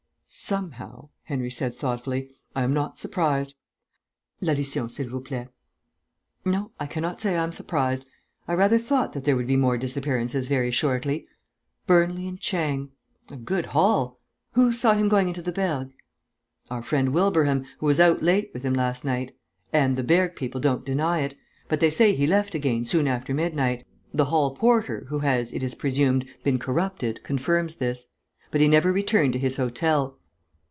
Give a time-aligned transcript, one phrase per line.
[0.33, 3.53] "Somehow," Henry said thoughtfully, "I am not surprised.
[4.39, 5.49] L'addition, s'il vous plaît.
[6.45, 8.05] No, I cannot say I am surprised.
[8.47, 11.27] I rather thought that there would be more disappearances very shortly.
[11.85, 12.91] Burnley and Chang.
[13.27, 14.19] A good haul....
[14.53, 15.91] Who saw him going into the Bergues?"
[16.69, 19.35] "Our friend Wilbraham, who was out late with him last night.
[19.73, 21.35] And the Bergues people don't deny it.
[21.67, 23.85] But they say he left again, soon after midnight.
[24.13, 28.07] The hall porter, who has, it is presumed, been corrupted, confirms this.
[28.49, 30.19] But he never returned to his hotel.